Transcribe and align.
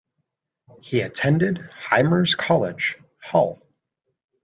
He 0.81 1.01
attended 1.01 1.59
Hymers 1.59 2.33
College, 2.33 2.97
Hull. 3.21 3.61